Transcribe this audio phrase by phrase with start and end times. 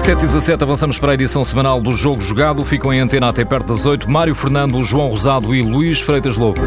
[0.00, 2.64] 7 e 17 avançamos para a edição semanal do Jogo Jogado.
[2.64, 4.10] Ficam em antena até perto das 8.
[4.10, 6.58] Mário Fernando, João Rosado e Luís Freitas Lobo.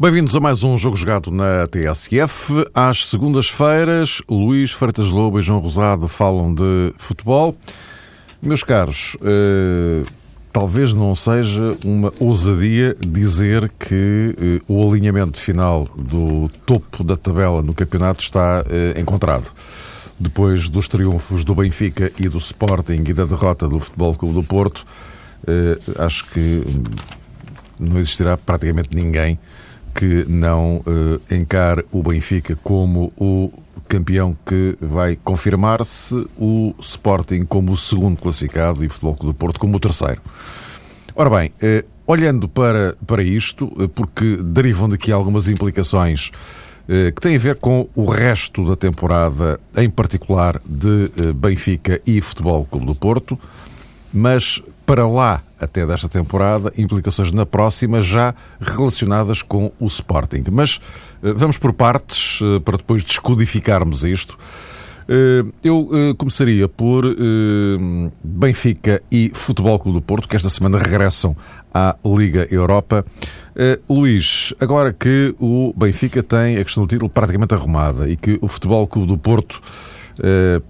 [0.00, 2.64] Bem-vindos a mais um Jogo Jogado na TSF.
[2.72, 7.54] Às segundas-feiras, Luís Freitas Lobo e João Rosado falam de futebol.
[8.40, 10.02] Meus caros, eh,
[10.54, 17.60] talvez não seja uma ousadia dizer que eh, o alinhamento final do topo da tabela
[17.60, 19.52] no campeonato está eh, encontrado.
[20.16, 24.44] Depois dos triunfos do Benfica e do Sporting e da derrota do Futebol Clube do
[24.44, 24.86] Porto,
[25.44, 26.84] eh, acho que hum,
[27.76, 29.36] não existirá praticamente ninguém
[29.92, 30.84] que não
[31.30, 33.52] encare o Benfica como o
[33.88, 39.38] campeão que vai confirmar-se, o Sporting como o segundo classificado e o Futebol Clube do
[39.38, 40.20] Porto como o terceiro.
[41.14, 46.30] Ora bem, eh, olhando para, para isto, eh, porque derivam daqui algumas implicações
[46.86, 52.00] eh, que têm a ver com o resto da temporada, em particular de eh, Benfica
[52.06, 53.38] e Futebol Clube do Porto,
[54.12, 60.44] mas para lá até desta temporada, implicações na próxima já relacionadas com o Sporting.
[60.50, 60.80] Mas
[61.22, 64.38] eh, vamos por partes eh, para depois descodificarmos isto.
[65.08, 67.04] Eh, Eu começaria por
[68.22, 71.36] Benfica e Futebol Clube do Porto, que esta semana regressam
[71.72, 73.04] à Liga Europa.
[73.88, 78.48] Luís, agora que o Benfica tem a questão do título praticamente arrumada e que o
[78.48, 79.60] Futebol Clube do Porto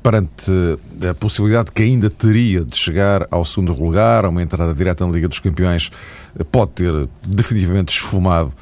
[0.02, 0.78] perante
[1.08, 5.12] a possibilidade que ainda teria de chegar ao segundo lugar, a uma entrada direta na
[5.12, 5.90] Liga dos Campeões,
[6.38, 8.52] eh, pode ter definitivamente esfumado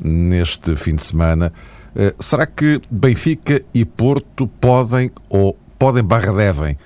[0.00, 1.52] neste fim de semana.
[1.94, 6.78] Eh, Será que Benfica e Porto podem, ou podem barra devem,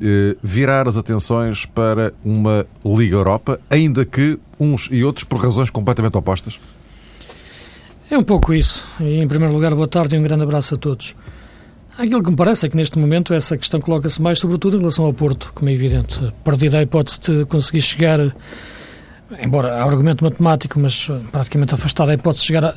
[0.00, 5.70] eh, virar as atenções para uma Liga Europa, ainda que uns e outros por razões
[5.70, 6.58] completamente opostas?
[8.10, 8.84] É um pouco isso.
[9.00, 11.14] E, em primeiro lugar, boa tarde e um grande abraço a todos.
[11.98, 15.04] Aquilo que me parece é que neste momento essa questão coloca-se mais, sobretudo em relação
[15.04, 16.20] ao Porto, como é evidente.
[16.44, 18.20] Perdida a hipótese de conseguir chegar,
[19.42, 22.74] embora há argumento matemático, mas eh, praticamente afastada a hipótese de chegar a-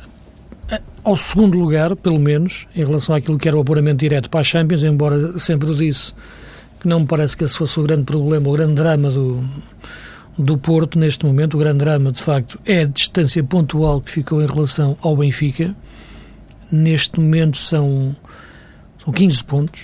[0.74, 4.40] a- ao segundo lugar, pelo menos, em relação àquilo que era o apuramento direto para
[4.40, 6.12] a Champions, embora sempre o disse
[6.80, 9.44] que não me parece que esse fosse o grande problema, o grande drama do,
[10.36, 11.54] do Porto neste momento.
[11.54, 15.76] O grande drama, de facto, é a distância pontual que ficou em relação ao Benfica.
[16.72, 18.16] Neste momento são,
[19.02, 19.80] são 15 pontos.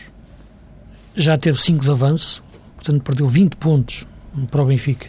[1.16, 2.42] Já teve 5 de avanço,
[2.76, 4.06] portanto perdeu 20 pontos
[4.50, 5.08] para o Benfica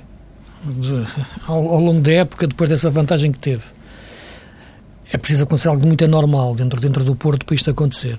[0.65, 1.05] de-
[1.47, 3.63] ao, ao longo da época, depois dessa vantagem que teve.
[5.11, 8.17] É preciso acontecer algo muito anormal dentro, dentro do Porto para isto acontecer.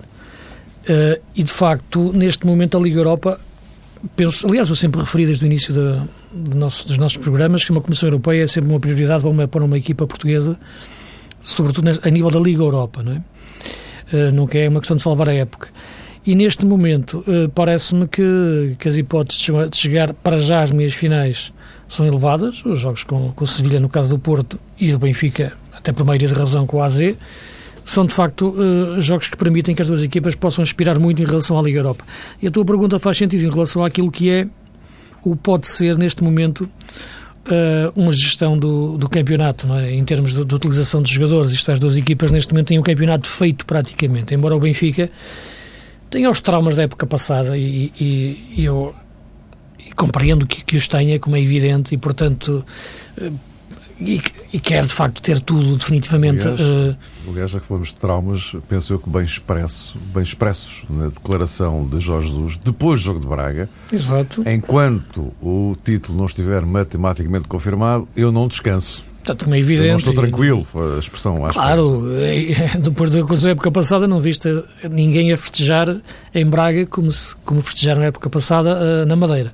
[0.86, 3.40] Eh, e de facto, neste momento, a Liga Europa
[4.16, 7.70] penso, aliás, eu sempre referi desde o início da- do nosso- dos nossos programas que
[7.70, 10.58] uma Comissão Europeia é sempre uma prioridade para uma, para uma equipa portuguesa,
[11.42, 13.22] sobretudo a nível da Liga Europa, não é?
[14.12, 15.68] Eh, nunca é uma questão de salvar a época.
[16.26, 20.62] E neste momento, eh, parece-me que, que as hipóteses de chega- de chegar para já
[20.62, 21.52] às meias finais
[21.88, 22.64] são elevadas.
[22.64, 26.04] Os jogos com, com o Sevilha, no caso do Porto, e do Benfica, até por
[26.04, 27.14] maioria de razão com o AZ,
[27.84, 28.54] são de facto
[28.96, 31.78] eh, jogos que permitem que as duas equipas possam aspirar muito em relação à Liga
[31.80, 32.04] Europa.
[32.42, 34.46] E a tua pergunta faz sentido em relação àquilo que é
[35.24, 36.68] o pode ser neste momento
[37.50, 39.94] eh, uma gestão do, do campeonato, é?
[39.94, 41.52] em termos de, de utilização de jogadores.
[41.52, 45.10] Isto as duas equipas neste momento têm um campeonato feito praticamente, embora o Benfica
[46.10, 48.94] tenha os traumas da época passada e, e- e eu
[49.78, 52.64] e compreendo que, que os tenha, como é evidente, e portanto.
[54.00, 54.22] Eh, e,
[54.54, 56.96] e quer de facto ter tudo definitivamente Aliás, eh,
[57.28, 61.86] Aliás, já que falamos de traumas, penso eu que bem, expresso, bem expressos na declaração
[61.86, 64.42] de Jorge Jesus depois do jogo de Braga, exato.
[64.48, 69.04] enquanto o título não estiver matematicamente confirmado, eu não descanso.
[69.22, 69.88] Portanto, como é Eu evidente.
[69.90, 73.50] não estou tranquilo, foi a expressão acho que- Claro, é- é- depois da coisa da
[73.50, 74.48] época passada não viste
[74.90, 75.94] ninguém a festejar
[76.34, 79.52] em Braga como, se, como festejaram na época passada eh, na Madeira.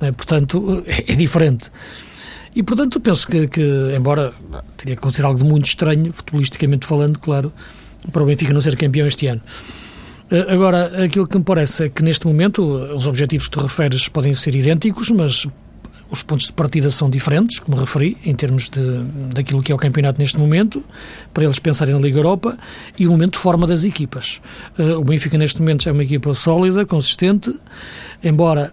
[0.00, 0.10] é?
[0.10, 1.70] Portanto, é, é diferente.
[2.54, 3.62] E, portanto, penso que, que,
[3.96, 4.32] embora
[4.76, 7.52] teria que acontecer algo de muito estranho, futebolisticamente falando, claro,
[8.12, 9.40] para o Benfica não ser campeão este ano.
[10.30, 14.08] Eh, Agora, aquilo que me parece é que neste momento os objetivos que tu referes
[14.08, 15.46] podem ser idênticos, mas
[16.10, 19.02] os pontos de partida são diferentes, como referi, em termos de,
[19.34, 20.84] daquilo que é o campeonato neste momento,
[21.32, 22.56] para eles pensarem na Liga Europa,
[22.96, 24.40] e o momento de forma das equipas.
[24.78, 27.52] Eh, o Benfica neste momento é uma equipa sólida, consistente,
[28.22, 28.72] embora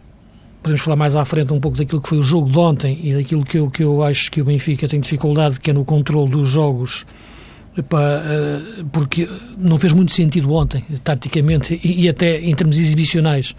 [0.61, 3.13] podemos falar mais à frente um pouco daquilo que foi o jogo de ontem e
[3.13, 6.29] daquilo que eu, que eu acho que o Benfica tem dificuldade, que é no controle
[6.29, 7.05] dos jogos,
[7.77, 7.81] eh,
[8.91, 9.27] porque
[9.57, 13.55] não fez muito sentido ontem, taticamente, e, até em termos exibicionais,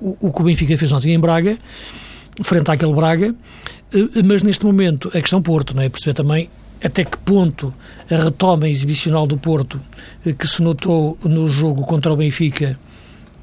[0.00, 1.58] o, o que o Benfica fez ontem em Braga,
[2.42, 3.34] frente àquele Braga,
[3.92, 5.88] eh, mas neste momento a questão Porto, não é?
[5.88, 6.50] Perceber também
[6.84, 7.72] até que ponto
[8.10, 9.80] a retoma exibicional do Porto,
[10.24, 12.78] eh, que se notou no jogo contra o Benfica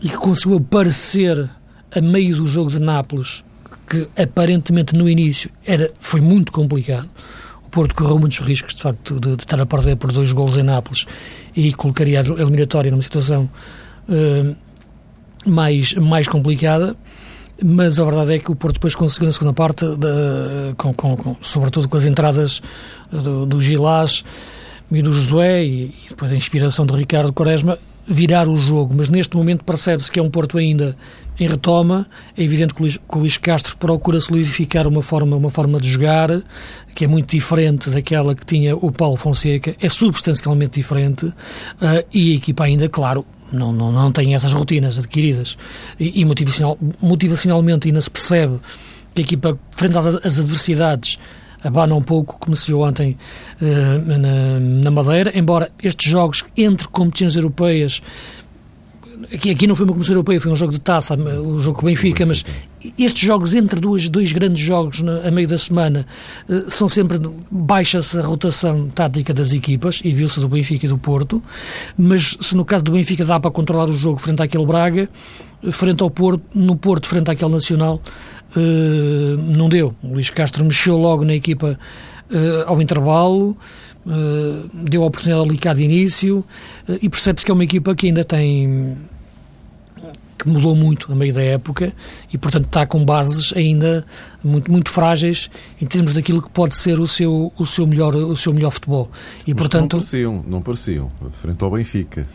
[0.01, 1.50] e que conseguiu aparecer
[1.95, 3.44] a meio do jogo de Nápoles,
[3.90, 7.10] que aparentemente no início era, foi muito complicado.
[7.66, 10.57] O Porto correu muitos riscos, de facto, de, de estar a perder por dois golos
[10.57, 11.06] em Nápoles
[11.56, 13.50] e colocaria a eliminatória numa situação
[14.07, 14.56] uh,
[15.45, 16.95] mais, mais complicada
[17.62, 21.16] mas a verdade é que o Porto depois conseguiu na segunda parte, de, com, com,
[21.16, 22.62] com, sobretudo com as entradas
[23.12, 24.24] do, do Gilás
[24.92, 28.94] e do Josué e, e, depois a inspiração do Ricardo Quaresma, virar o jogo.
[28.98, 30.98] Mas neste momento percebe-se que é um Porto ainda
[31.40, 32.08] em retoma.
[32.38, 35.80] É evidente que o, Luís, que o Luís Castro procura solidificar uma forma, uma forma
[35.80, 36.42] de jogar
[36.96, 41.34] que é muito diferente daquela que tinha o Paulo Fonseca, é substancialmente diferente uh,
[42.14, 45.58] e a equipa ainda, claro, não, não, não têm essas rotinas adquiridas
[46.00, 48.60] e, e motivacional, motivacionalmente ainda se percebe
[49.14, 51.20] que a equipa, frente às, às adversidades,
[51.64, 53.18] abana um pouco, como se viu ontem
[53.62, 58.02] uh, na, na Madeira, embora estes jogos entre competições europeias
[59.34, 61.88] Aqui, aqui não foi uma comissão europeia, foi um jogo de taça, o jogo com
[61.88, 62.46] o Benfica, mas
[63.00, 66.06] estes jogos entre dois, dois grandes jogos na, a meio da semana
[66.48, 67.20] eh, são sempre
[67.50, 71.42] baixa-se a rotação tática das equipas, e viu-se do Benfica e do Porto,
[71.98, 75.10] mas se no caso do Benfica dá para controlar o jogo frente àquele Braga,
[75.72, 78.00] frente ao Porto, no Porto, frente àquele Nacional,
[78.56, 79.96] uh, não deu.
[80.04, 81.80] O Luís Castro mexeu logo na equipa
[82.30, 83.58] uh, ao intervalo,
[84.06, 86.46] uh, deu a oportunidade ali cá de início,
[87.02, 88.96] e percebe-se que é uma equipa que ainda tem
[90.44, 91.94] que mudou muito a meio da época
[92.31, 94.06] e, portanto, está com bases ainda
[94.44, 95.50] muito, muito frágeis
[95.81, 99.10] em termos daquilo que pode ser o seu, o seu, melhor, o seu melhor futebol.
[99.48, 101.12] E, Mas portanto, não pareciam, não pareciam,
[101.42, 102.28] frente ao Benfica.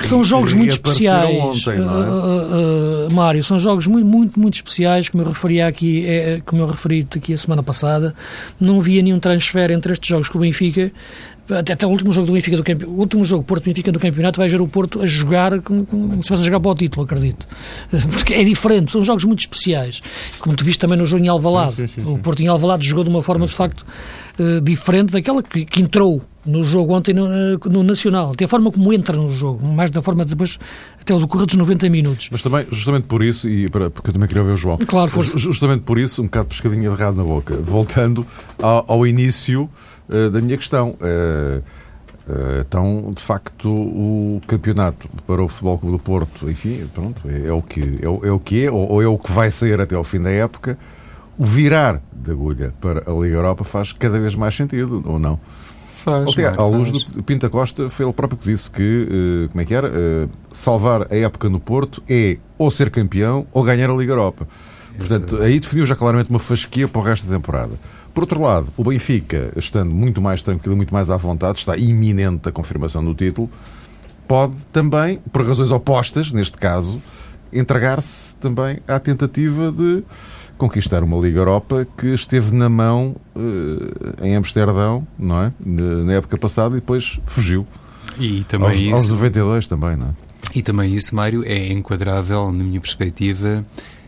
[0.00, 1.82] São jogos muito especiais, ontem, é?
[1.82, 6.62] uh, uh, Mário, são jogos muito, muito, muito especiais, como eu referi aqui, é, como
[6.62, 8.14] eu referi aqui a semana passada,
[8.58, 10.90] não havia nenhum transfer entre estes jogos com o Benfica,
[11.58, 13.98] até, até o último jogo do Benfica do campeonato, o último jogo Porto Benfica do
[13.98, 16.74] campeonato vai ver o Porto a jogar como, como se fosse a jogar para o
[16.74, 17.46] título, acredito.
[18.10, 20.00] Porque é diferente, são jogos muito especiais.
[20.38, 21.76] Como tu viste também no jogo em Alvalade.
[21.76, 23.84] Sim, sim, sim, o Porto em Alvalade jogou de uma forma de facto
[24.38, 28.32] uh, diferente daquela que, que, entrou no jogo ontem no, eh, no, Nacional.
[28.32, 30.58] Até a forma como entra no jogo, mais da forma depois
[31.00, 32.28] até o decorrer dos 90 minutos.
[32.30, 34.78] Mas também, justamente por isso, e para, porque eu também queria ver o João.
[34.78, 35.38] Claro, força.
[35.38, 37.56] Justamente por isso, um bocado de pescadinha de errado na boca.
[37.56, 38.26] Voltando
[38.58, 39.68] ao, ao início
[40.10, 40.90] uh, da minha questão.
[41.00, 41.62] Uh,
[42.28, 47.48] uh, então, de facto, o campeonato para o Futebol Clube do Porto, enfim, pronto, é,
[47.48, 49.80] é o que é, é, o que é, ou, ou, é o que vai ser
[49.80, 50.76] até ao fim da época.
[51.38, 55.40] O virar de agulha para a Liga Europa faz cada vez mais sentido, ou não?
[55.88, 57.04] Faz, Até, à luz faz.
[57.04, 59.90] do Pinta Costa, foi ele próprio que disse que, como é que era?
[60.52, 64.46] salvar a época no Porto é ou ser campeão ou ganhar a Liga Europa.
[64.96, 67.72] Portanto, aí definiu já claramente uma fasquia para o resto da temporada.
[68.14, 72.48] Por outro lado, o Benfica, estando muito mais tranquilo, muito mais à vontade, está iminente
[72.48, 73.48] a confirmação do título,
[74.26, 77.00] pode também, por razões opostas, neste caso,
[77.52, 80.02] entregar-se também à tentativa de
[80.56, 85.52] conquistar uma Liga Europa que esteve na mão uh, em Amsterdão, não é?
[85.64, 87.66] Na época passada e depois fugiu.
[88.18, 90.10] E também aos, isso, aos 92 também, não é?
[90.54, 93.64] E também isso, Mário, é enquadrável, na minha perspectiva,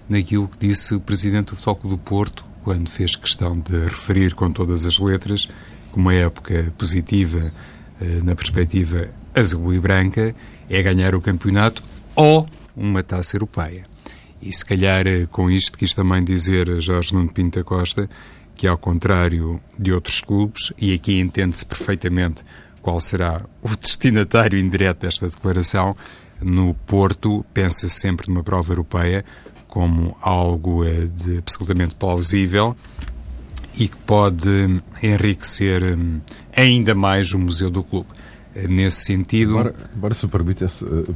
[0.09, 4.51] naquilo que disse o Presidente do Futebol do Porto quando fez questão de referir com
[4.53, 7.53] todas as letras que uma época positiva
[8.01, 10.35] eh, na perspectiva azul e branca
[10.69, 11.83] é ganhar o campeonato
[12.15, 13.83] ou uma taça europeia.
[14.41, 18.09] E se calhar eh, com isto quis também dizer a Jorge Nuno Pinta Costa
[18.57, 22.45] que ao contrário de outros clubes, e aqui entende-se perfeitamente
[22.81, 25.97] qual será o destinatário indireto desta declaração,
[26.41, 29.25] no Porto pensa-se sempre numa prova europeia,
[29.73, 32.77] como algo eh, de absolutamente plausível
[33.75, 36.21] e que pode enriquecer hum,
[36.55, 38.09] ainda mais o museu do clube.
[38.55, 39.59] Eh, nesse sentido.
[39.59, 40.67] Agora, agora se permite,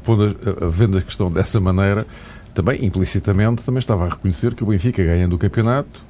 [0.02, 2.06] pondo a, vendo a questão dessa maneira,
[2.54, 6.02] também implicitamente também estava a reconhecer que o Benfica ganhando o campeonato.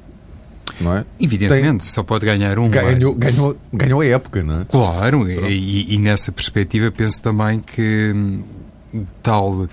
[0.80, 1.04] Não é?
[1.18, 2.68] Evidentemente, Tem, só pode ganhar um.
[2.68, 4.64] Ganhou, ganhou, ganhou a época, não é?
[4.66, 8.40] Claro, e, e, nessa perspectiva penso também que hum,
[9.22, 9.68] tal uh,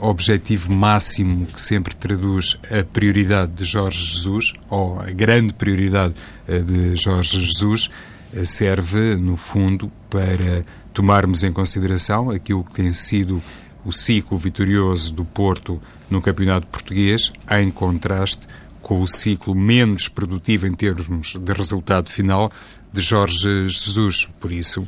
[0.00, 6.14] objetivo máximo que sempre traduz a prioridade de Jorge Jesus, ou a grande prioridade
[6.48, 7.90] uh, de Jorge Jesus,
[8.34, 13.42] uh, serve, no fundo, para tomarmos em consideração aquilo que tem sido
[13.84, 18.46] o ciclo vitorioso do Porto no Campeonato Português, em contraste
[18.80, 22.50] com o ciclo menos produtivo em termos de resultado final
[22.92, 24.28] de Jorge Jesus.
[24.38, 24.86] Por isso,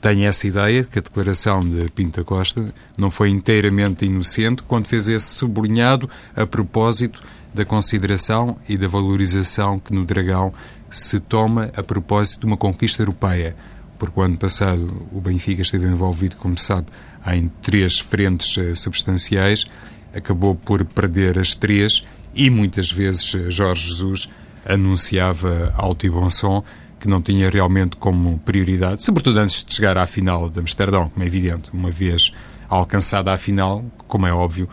[0.00, 5.08] tenho essa ideia que a declaração de Pinta Costa não foi inteiramente inocente quando fez
[5.08, 7.22] esse sublinhado a propósito
[7.54, 10.52] da consideração e da valorização que no Dragão
[10.90, 13.56] se toma a propósito de uma conquista europeia.
[13.98, 16.86] Porque o ano passado o Benfica esteve envolvido, como sabe,
[17.26, 19.66] em três frentes eh, substanciais,
[20.14, 22.02] acabou por perder as três
[22.34, 24.28] e muitas vezes eh, Jorge Jesus
[24.64, 26.64] anunciava alto e bom som
[27.00, 31.24] que não tinha realmente como prioridade, sobretudo antes de chegar à final de Amsterdão, como
[31.24, 32.32] é evidente, uma vez
[32.68, 34.68] alcançada a final, como é óbvio,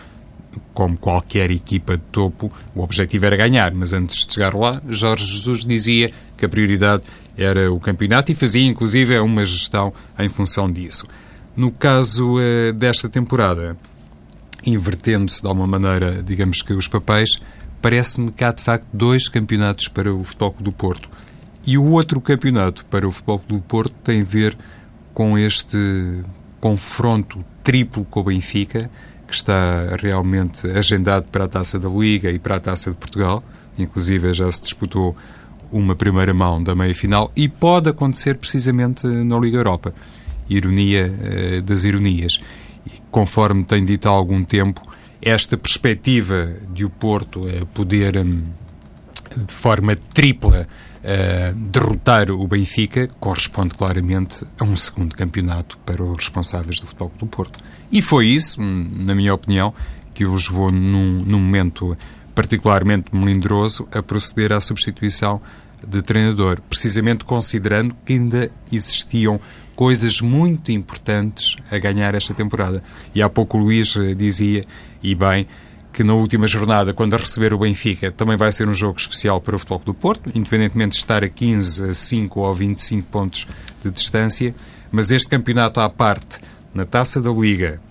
[0.73, 5.25] como qualquer equipa de topo, o objetivo era ganhar, mas antes de chegar lá, Jorge
[5.25, 7.03] Jesus dizia que a prioridade
[7.37, 11.07] era o campeonato e fazia inclusive uma gestão em função disso.
[11.55, 13.77] No caso eh, desta temporada,
[14.65, 17.39] invertendo-se de alguma maneira, digamos que os papéis,
[17.81, 21.09] parece-me que há de facto dois campeonatos para o Futebol do Porto.
[21.67, 24.57] E o outro campeonato para o Futebol Clube do Porto tem a ver
[25.13, 26.23] com este
[26.61, 28.89] confronto triplo com o Benfica,
[29.27, 33.43] que está realmente agendado para a Taça da Liga e para a Taça de Portugal.
[33.77, 35.13] Inclusive já se disputou
[35.69, 39.93] uma primeira mão da meia-final e pode acontecer precisamente na Liga Europa.
[40.49, 42.39] Ironia uh, das ironias.
[42.85, 44.81] E, conforme tem dito há algum tempo,
[45.21, 48.43] esta perspectiva de o Porto uh, poder, um,
[49.35, 56.17] de forma tripla, uh, derrotar o Benfica corresponde claramente a um segundo campeonato para os
[56.17, 57.59] responsáveis do Futebol do Porto.
[57.91, 59.73] E foi isso, hum, na minha opinião,
[60.13, 61.97] que os levou num, num momento
[62.33, 65.41] particularmente melindroso a proceder à substituição
[65.87, 69.39] de treinador, precisamente considerando que ainda existiam
[69.75, 72.83] coisas muito importantes a ganhar esta temporada.
[73.13, 74.65] E há pouco o Luís eh, dizia,
[75.03, 75.47] e bem,
[75.97, 79.41] que na última jornada, quando a receber o Benfica, também vai ser um jogo especial
[79.41, 83.47] para o Futebol do Porto, independentemente de estar a 15, a 5 ou 25 pontos
[83.83, 84.53] de distância,
[84.91, 86.37] mas este campeonato à parte,
[86.71, 87.81] na Taça da Liga,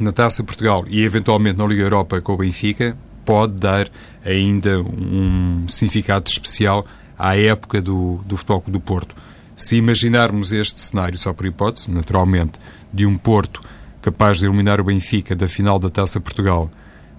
[0.00, 3.90] na Taça Portugal e eventualmente na Liga Europa com o Benfica, pode dar
[4.24, 6.86] ainda um significado especial
[7.18, 9.14] à época do, do Futebol do Porto.
[9.54, 12.58] Se imaginarmos este cenário, só por hipótese, naturalmente,
[12.90, 13.60] de um Porto
[14.00, 16.70] capaz de eliminar o Benfica da final da Taça Portugal,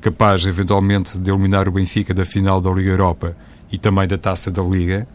[0.01, 3.35] capaz eventualmente de eliminar o Benfica da final da Liga Europa
[3.71, 5.07] e também da Taça da Liga,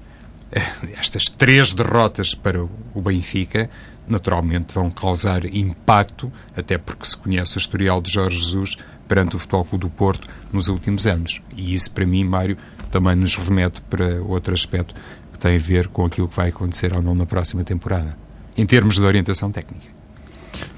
[0.99, 3.69] estas três derrotas para o Benfica
[4.07, 8.77] naturalmente vão causar impacto, até porque se conhece o historial de Jorge Jesus
[9.09, 11.41] perante o Futebol Clube do Porto nos últimos anos.
[11.57, 12.57] E isso, para mim, Mário,
[12.91, 14.95] também nos remete para outro aspecto
[15.33, 18.17] que tem a ver com aquilo que vai acontecer ou não na próxima temporada,
[18.57, 19.89] em termos de orientação técnica.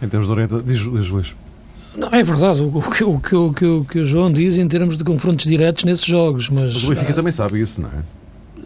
[0.00, 1.34] Em termos de orientação, diz, diz Luís.
[1.96, 4.68] Não, é verdade o, que, o, que, o, que, o que o João diz em
[4.68, 6.74] termos de confrontos diretos nesses jogos, mas...
[6.74, 8.02] Mas o Benfica também sabe isso, não é?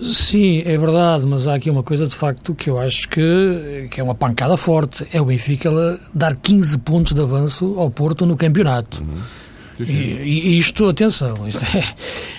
[0.00, 4.00] Sim, é verdade, mas há aqui uma coisa de facto que eu acho que, que
[4.00, 5.06] é uma pancada forte.
[5.12, 5.70] É o Benfica
[6.12, 9.02] dar 15 pontos de avanço ao Porto no campeonato.
[9.02, 9.84] Uhum.
[9.84, 11.84] E, e, isto, atenção, isto é,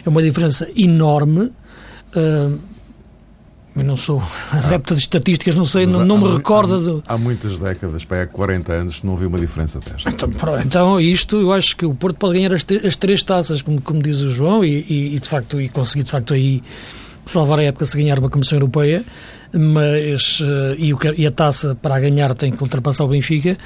[0.05, 1.51] é uma diferença enorme.
[2.15, 2.60] Uh,
[3.75, 6.78] eu não sou adepto de estatísticas, não sei, não, não me recorda.
[6.80, 7.01] De...
[7.08, 10.10] Há muitas décadas, para há 40 anos, não vi uma diferença desta.
[10.10, 10.30] Então,
[10.63, 14.01] então, isto, eu acho que o Porto pode ganhar as, as três taças, como, como
[14.01, 16.62] diz o João, e, e, de facto, e conseguir de facto aí
[17.25, 19.04] salvar a época se ganhar uma Comissão Europeia,
[19.54, 23.58] mas uh, e, o, e, a taça para ganhar tem que ultrapassar o Benfica,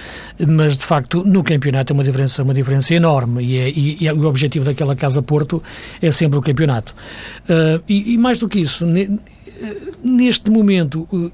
[0.48, 4.12] mas de facto no campeonato é uma diferença, uma diferença enorme e, é, e, e
[4.12, 5.62] o objetivo daquela Casa Porto
[6.02, 6.96] é sempre o campeonato.
[7.44, 8.86] Uh, e, mais do que isso,
[10.04, 11.08] neste momento.
[11.12, 11.32] Uh,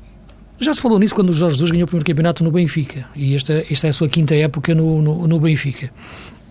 [0.59, 3.35] já se falou nisso quando o Jorge Jesus ganhou o primeiro campeonato no Benfica, e
[3.35, 5.91] esta, esta é a sua quinta época no, no, no Benfica.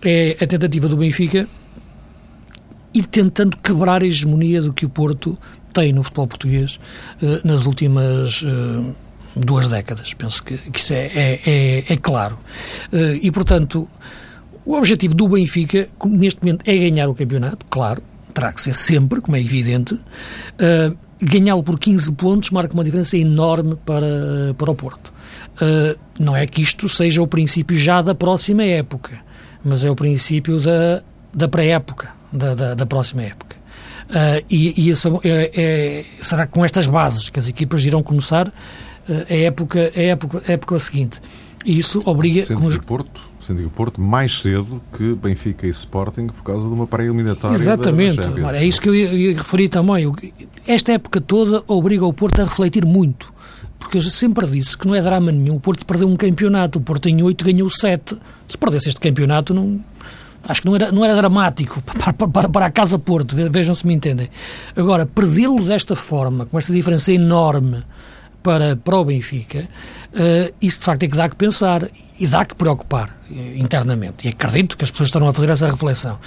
[0.03, 1.47] É a tentativa do Benfica
[2.93, 5.37] ir tentando quebrar a hegemonia do que o Porto
[5.73, 6.77] tem no futebol português
[7.21, 8.43] uh, nas últimas
[9.33, 10.13] duas décadas.
[10.13, 12.37] Penso que, que isso é, é, é, é claro.
[13.21, 13.87] E, portanto,
[14.65, 19.21] o objetivo do Benfica, neste momento, é ganhar o campeonato, claro, terá que ser sempre,
[19.21, 19.97] como é evidente.
[21.21, 25.13] Ganhá-lo por 15 pontos marca uma diferença enorme para, para o Porto.
[26.19, 29.19] não é que isto seja o princípio já da próxima época,
[29.63, 33.61] mas é o princípio da, da pré-época, da, da, da próxima época.
[34.11, 38.47] Uh, e, e isso é, é, será com estas bases que as equipas irão começar
[38.47, 38.51] uh,
[39.29, 41.21] a, época, a, época, a época seguinte.
[41.65, 42.45] E isso obriga...
[42.45, 46.43] Sendo que o Porto, sendo que o Porto mais cedo que Benfica e Sporting por
[46.43, 48.17] causa de uma pré-eliminatória Exatamente.
[48.17, 50.11] Da, da é isso que eu ia, ia referir também.
[50.67, 53.31] Esta época toda obriga o Porto a refletir muito
[53.79, 55.55] porque eu sempre disse que não é drama nenhum.
[55.55, 58.15] O Porto perdeu um campeonato, o Porto em 8 ganhou 7.
[58.47, 59.81] Se perdesse este campeonato, não,
[60.43, 63.85] Acho que não era, não era dramático para, para, para a Casa Porto, vejam se
[63.85, 64.29] me entendem.
[64.75, 67.83] Agora, perdê-lo desta forma, com esta diferença enorme
[68.41, 69.67] para, para o Benfica,
[70.13, 74.27] uh, isso de facto é que dá que pensar e dá que preocupar uh, internamente.
[74.27, 76.17] E acredito que as pessoas estarão a fazer essa reflexão.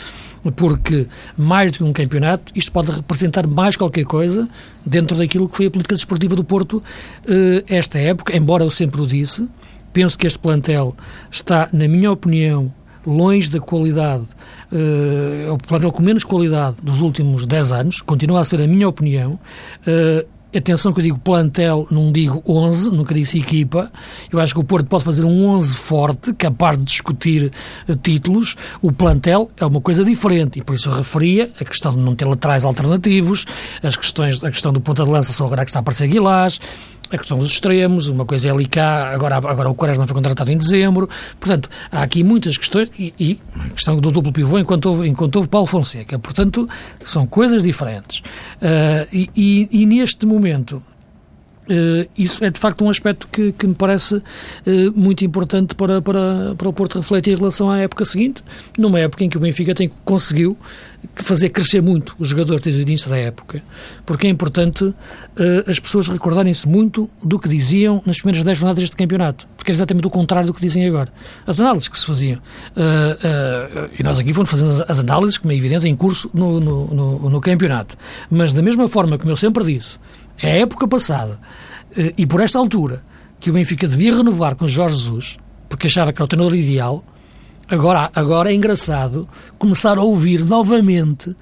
[0.57, 1.07] porque
[1.37, 4.49] mais do que um campeonato, isto pode representar mais qualquer coisa
[4.85, 6.83] dentro daquilo que foi a política desportiva do Porto
[7.27, 9.49] eh, esta época, embora eu sempre o disse,
[9.93, 10.95] penso que este plantel
[11.31, 12.71] está, na minha opinião,
[13.07, 14.25] longe da qualidade,
[14.73, 18.89] uh, o plantel com menos qualidade dos últimos 10 anos, continua a ser a minha
[18.89, 19.39] opinião.
[19.87, 20.27] Uh,
[20.59, 23.91] atenção que eu digo plantel, não digo 11, nunca disse equipa.
[24.33, 27.53] Eu acho que o Porto pode fazer um 11 forte, capaz de discutir
[27.89, 28.57] uh, títulos.
[28.81, 32.15] O plantel é uma coisa diferente e por isso eu referia a questão de não
[32.15, 33.47] ter laterais alternativos,
[33.83, 36.61] as questões, a questão do ponta de lança só agora que está a aparecer Guilás,
[37.11, 40.51] a questão dos extremos, uma coisa é ali cá, agora, agora o Quaresma foi contratado
[40.51, 41.09] em dezembro,
[41.39, 45.37] portanto, há aqui muitas questões, e, e a questão do duplo pivô enquanto houve, enquanto
[45.37, 46.69] houve Paulo Fonseca, portanto,
[47.05, 48.21] são coisas diferentes.
[48.61, 50.83] Uh, e, e, e neste momento,
[51.65, 54.23] Uh, isso é de facto um aspecto que, que me parece uh,
[54.95, 58.43] muito importante para, para, para o Porto refletir em relação à época seguinte,
[58.77, 60.59] numa época em que o Benfica tem, conseguiu
[61.17, 63.63] fazer crescer muito os jogadores início da época,
[64.05, 64.95] porque é importante uh,
[65.67, 69.75] as pessoas recordarem-se muito do que diziam nas primeiras 10 jornadas deste campeonato, porque é
[69.75, 71.11] exatamente o contrário do que dizem agora.
[71.47, 72.41] As análises que se faziam.
[73.99, 77.31] e nós aqui fomos fazendo as análises, como é evidente, em curso no, no, no,
[77.31, 77.97] no campeonato.
[78.31, 79.99] Mas da mesma forma, como eu sempre disse,
[80.43, 81.39] a época passada
[81.97, 83.03] eh, e por esta altura
[83.41, 85.39] que o Benfica devia renovar com Jorge Jesus,
[85.69, 87.05] porque achava que era o treinador ideal,
[87.69, 91.37] agora, agora é engraçado começar a ouvir novamente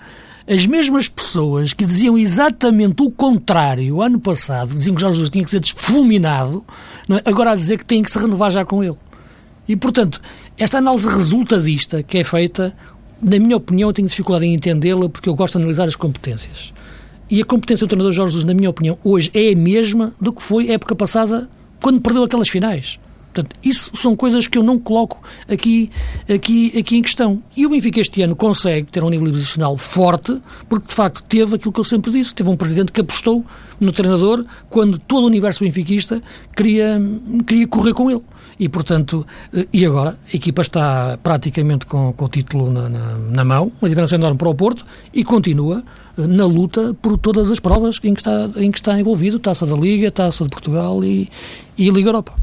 [0.48, 5.44] as mesmas pessoas que diziam exatamente o contrário ano passado, diziam que Jorge Jesus tinha
[5.44, 6.64] que ser desfulminado,
[7.08, 7.28] é?
[7.28, 8.96] agora a dizer que tem que se renovar já com ele.
[9.68, 10.20] E, portanto,
[10.58, 12.76] esta análise resultadista que é feita,
[13.22, 16.72] na minha opinião, eu tenho dificuldade em entendê-la porque eu gosto de analisar as competências.
[17.32, 20.34] E a competência do treinador Jorge Jesus, na minha opinião, hoje é a mesma do
[20.34, 21.48] que foi a época passada,
[21.80, 23.00] quando perdeu aquelas finais.
[23.32, 25.90] Portanto, isso são coisas que eu não coloco aqui,
[26.28, 27.42] aqui, aqui em questão.
[27.56, 31.56] E o Benfica este ano consegue ter um nível institucional forte, porque de facto teve
[31.56, 33.42] aquilo que eu sempre disse: teve um presidente que apostou
[33.80, 36.20] no treinador quando todo o universo benfiquista
[36.54, 37.00] queria,
[37.46, 38.20] queria correr com ele.
[38.60, 39.26] E, portanto,
[39.72, 43.88] e agora a equipa está praticamente com, com o título na, na, na mão, uma
[43.88, 45.82] diferença enorme para o Porto, e continua
[46.16, 49.74] na luta por todas as provas em que está, em que está envolvido, Taça da
[49.74, 51.28] Liga, Taça de Portugal e,
[51.76, 52.34] e Liga Europa.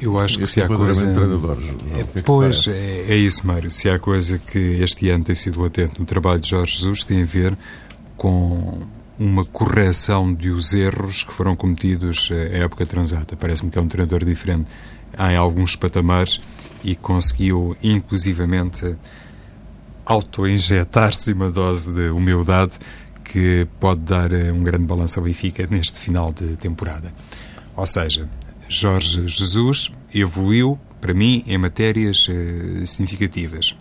[0.00, 1.06] Eu acho que se há coisa.
[1.06, 3.70] É, pois, é, é, isso, Mário.
[3.70, 7.22] Se há coisa que este ano tem sido latente no trabalho de Jorge Jesus, tem
[7.22, 7.56] a ver
[8.16, 8.80] com
[9.18, 13.36] uma correção de os erros que foram cometidos à época transata.
[13.36, 14.68] Parece-me que é um treinador diferente
[15.18, 16.40] em alguns patamares
[16.82, 18.96] e conseguiu, inclusivamente,
[20.04, 22.78] auto-injetar-se uma dose de humildade
[23.24, 27.12] que pode dar eh, um grande balanço ao Benfica neste final de temporada.
[27.74, 28.28] Ou seja,
[28.68, 33.76] Jorge Jesus evoluiu, para mim, em matérias eh, significativas.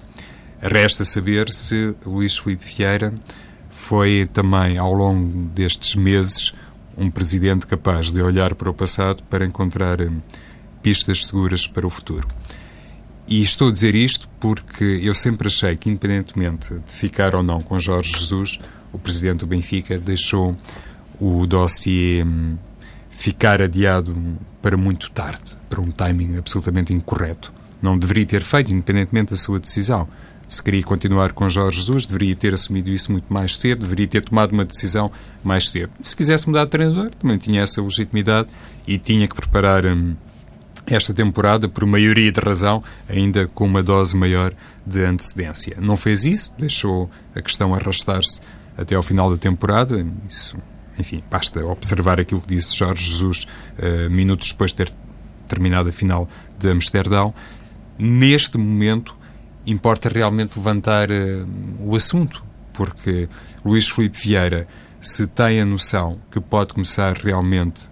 [0.61, 3.13] Resta saber se Luís Filipe Vieira
[3.69, 6.53] foi também, ao longo destes meses,
[6.97, 10.09] um presidente capaz de olhar para o passado para encontrar eh,
[10.81, 12.27] pistas seguras para o futuro.
[13.27, 17.61] E estou a dizer isto porque eu sempre achei que, independentemente de ficar ou não
[17.61, 18.59] com Jorge Jesus,
[18.91, 20.57] o presidente do Benfica deixou
[21.19, 22.57] o dossiê hum,
[23.09, 24.15] ficar adiado
[24.61, 27.53] para muito tarde, para um timing absolutamente incorreto.
[27.81, 30.07] Não deveria ter feito, independentemente da sua decisão.
[30.47, 34.21] Se queria continuar com Jorge Jesus, deveria ter assumido isso muito mais cedo, deveria ter
[34.21, 35.09] tomado uma decisão
[35.43, 35.91] mais cedo.
[36.03, 38.49] Se quisesse mudar de treinador, também tinha essa legitimidade
[38.85, 39.85] e tinha que preparar.
[39.85, 40.15] Hum,
[40.87, 44.53] esta temporada por maioria de razão, ainda com uma dose maior
[44.85, 45.77] de antecedência.
[45.79, 48.41] Não fez isso, deixou a questão arrastar-se
[48.77, 50.05] até ao final da temporada.
[50.27, 50.57] Isso,
[50.97, 54.93] enfim, basta observar aquilo que disse Jorge Jesus uh, minutos depois de ter
[55.47, 56.27] terminado a final
[56.59, 57.33] de Amsterdão.
[57.97, 59.15] Neste momento,
[59.65, 61.47] importa realmente levantar uh,
[61.79, 62.43] o assunto,
[62.73, 63.29] porque
[63.63, 64.67] Luís Filipe Vieira,
[64.99, 67.89] se tem a noção que pode começar realmente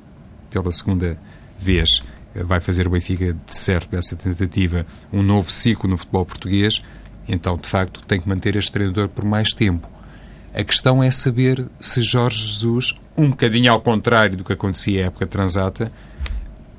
[0.49, 1.17] pela segunda
[1.58, 2.01] vez
[2.35, 6.81] vai fazer o Benfica, de certo, dessa tentativa, um novo ciclo no futebol português,
[7.27, 9.87] então, de facto, tem que manter este treinador por mais tempo.
[10.53, 15.07] A questão é saber se Jorge Jesus, um bocadinho ao contrário do que acontecia à
[15.07, 15.91] época transata,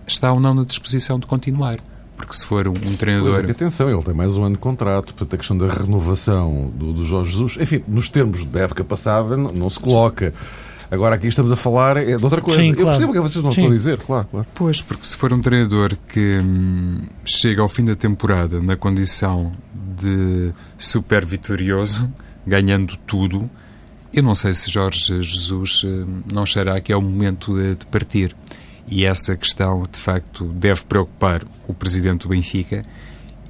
[0.06, 1.78] está ou não na disposição de continuar.
[2.16, 3.40] Porque se for um, um treinador.
[3.40, 6.92] Pois atenção, ele tem mais um ano de contrato, portanto a questão da renovação do,
[6.92, 10.34] do Jorge Jesus, enfim, nos termos da época passada, não, não se coloca.
[10.92, 12.61] Agora aqui estamos a falar é de outra coisa.
[12.61, 12.90] Sim, Eu claro.
[12.90, 13.62] percebo o que vocês não Sim.
[13.62, 14.46] estão a dizer, claro, claro.
[14.55, 19.52] Pois, porque se for um treinador que hum, chega ao fim da temporada na condição
[19.74, 22.12] de super vitorioso,
[22.46, 23.48] ganhando tudo,
[24.12, 27.87] eu não sei se Jorge Jesus hum, não achará que é o momento de, de
[27.87, 28.37] partir.
[28.87, 32.85] E essa questão, de facto, deve preocupar o presidente do Benfica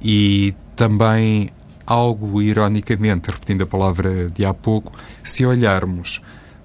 [0.01, 1.49] e também
[1.85, 6.21] algo ironicamente, repetindo a palavra de há pouco, se olharmos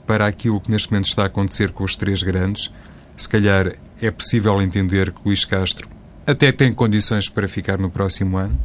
[0.09, 2.73] para aquilo que neste momento está a acontecer com os três grandes,
[3.15, 5.87] se calhar é possível entender que Luís Castro
[6.27, 8.59] até tem condições para ficar no próximo ano.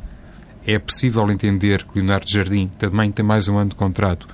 [0.65, 4.25] É possível entender que Leonardo Jardim também tem mais um ano de contrato,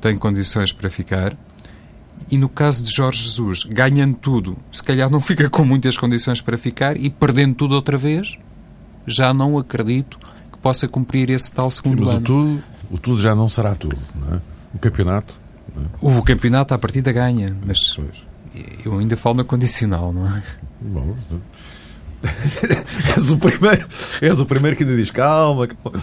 [0.00, 1.36] tem condições para ficar.
[2.30, 6.40] E no caso de Jorge Jesus, ganhando tudo, se calhar não fica com muitas condições
[6.40, 8.38] para ficar e perdendo tudo outra vez,
[9.06, 10.18] já não acredito
[10.50, 12.22] que possa cumprir esse tal segundo Sim, mas ano.
[12.22, 14.40] O tudo, o tudo já não será tudo, não é?
[14.72, 15.43] O campeonato.
[16.00, 18.26] O campeonato à partida ganha, mas Pois.
[18.84, 20.42] eu ainda falo na condicional, não é?
[20.80, 21.16] Bom,
[23.16, 23.86] és o primeiro,
[24.20, 25.66] és o primeiro que ainda diz calma.
[25.66, 26.00] calma.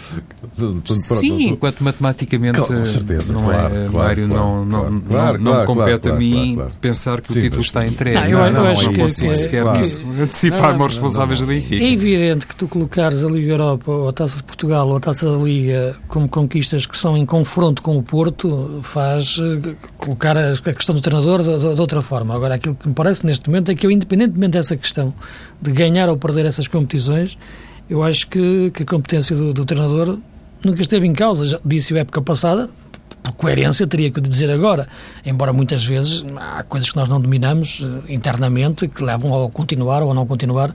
[0.56, 1.42] Pronto, Sim, pronto.
[1.54, 5.38] enquanto matematicamente Com certeza, não claro, é, claro, Mário, claro, não, não, claro, não, claro,
[5.40, 6.72] não claro, compete claro, a mim claro, claro.
[6.82, 8.32] pensar que Sim, o título mas- está entregue.
[8.32, 11.48] Não, eu- eu acho não que- consigo que- sequer antecipar-me Não, não, aos responsáveis não,
[11.48, 11.60] do não.
[11.60, 11.84] Benfica.
[11.84, 15.00] É evidente que tu colocares a Liga Europa ou a Taça de Portugal ou a
[15.00, 20.38] Taça da Liga como conquistas que são em confronto com o Porto faz eh, colocar
[20.38, 22.36] a a questão do treinador de, de- de outra forma.
[22.36, 25.14] Agora, aquilo que me parece neste momento é que eu, independentemente dessa questão
[25.62, 27.38] de ganhar ou perder essas competições,
[27.90, 30.18] eu acho que, que a competência do, do treinador
[30.64, 31.46] nunca esteve em causa.
[31.46, 32.70] Já disse-o época passada,
[33.24, 34.88] por coerência, teria que dizer agora.
[35.26, 40.02] Embora muitas vezes há coisas que nós não dominamos eh, internamente que levam ao continuar
[40.02, 40.74] ou ao não continuar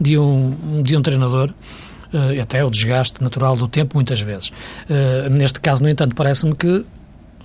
[0.00, 1.50] de um, de um treinador.
[2.14, 4.52] eh, até o desgaste natural do tempo, muitas vezes.
[4.88, 6.84] Eh, neste caso, no entanto, parece-me que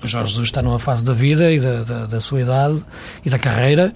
[0.01, 2.81] o Jorge Jesus está numa fase da vida e da, da, da sua idade
[3.25, 3.91] e da carreira.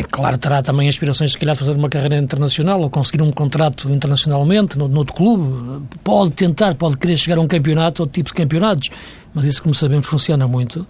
[0.00, 3.30] É claro, terá também aspirações, se calhar, de fazer uma carreira internacional ou conseguir um
[3.30, 5.84] contrato internacionalmente, no, noutro clube.
[6.02, 8.88] Pode tentar, pode querer chegar a um campeonato, outro tipo de campeonatos.
[9.34, 10.86] Mas isso, como sabemos, funciona muito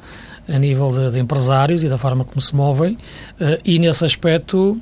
[0.49, 2.97] a nível de, de empresários e da forma como se movem.
[3.41, 4.81] eh, e nesse aspecto,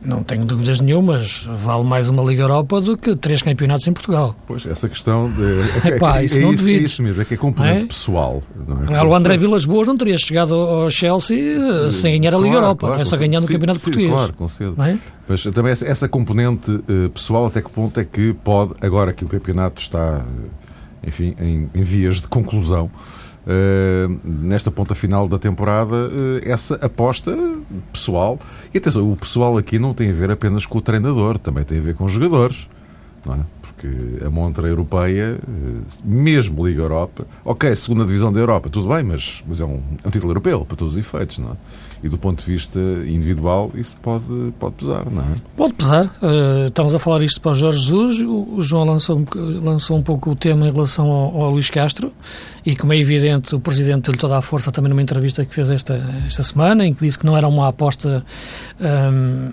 [0.00, 4.34] não tenho dúvidas nenhumas, vale mais uma Liga Europa do que três campeonatos em Portugal.
[4.46, 5.42] Pois, essa questão de.
[5.96, 7.86] Epá, isso é, não isso, é isso mesmo, é que é componente É?
[7.86, 8.42] pessoal.
[8.66, 9.04] Não é?
[9.04, 12.64] O André Vilas Boas não teria chegado ao Chelsea eh, sem ganhar a Liga Claro,
[12.66, 13.48] Europa, claro, é só ganhando o.
[13.48, 14.12] Campeonato Sim, Português.
[14.12, 14.74] Claro, com certeza.
[14.76, 14.98] Não é?
[15.28, 19.24] Mas também essa, essa componente eh, pessoal, até que ponto é que pode, agora que
[19.24, 20.24] o campeonato está,
[21.04, 22.90] eh, enfim, em, em vias de conclusão,
[23.46, 26.10] eh, nesta ponta final da temporada,
[26.42, 27.36] eh, essa aposta
[27.92, 28.40] pessoal,
[28.74, 31.78] e atenção, o pessoal aqui não tem a ver apenas com o treinador, também tem
[31.78, 32.68] a ver com os jogadores,
[33.24, 33.38] não é?
[33.62, 39.04] Porque a montra europeia, eh, mesmo Liga Europa, ok, segunda divisão da Europa, tudo bem,
[39.04, 41.56] mas, mas é, um, é um título europeu, para todos os efeitos, não é?
[42.06, 44.24] E do ponto de vista individual, isso pode,
[44.60, 45.36] pode pesar, não é?
[45.56, 46.08] Pode pesar.
[46.22, 48.20] Eh, estamos a falar isto para o Jorge Jesus.
[48.20, 52.12] O, João lançou, um lançou um pouco o tema em relação ao, ao Luís Castro
[52.64, 55.68] e, como é evidente, o Presidente deu-lhe toda a força também numa entrevista que fez
[55.68, 55.94] esta,
[56.26, 58.24] esta semana, em que disse que não era uma aposta.
[58.80, 59.50] ehm,